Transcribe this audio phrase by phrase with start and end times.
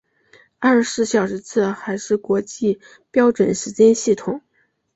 [0.57, 2.79] 二十四小时制还是国际
[3.11, 4.41] 标准时间系统。